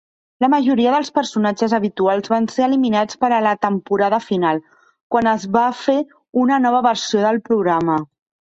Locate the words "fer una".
5.85-6.61